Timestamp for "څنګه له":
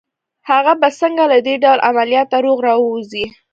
0.99-1.37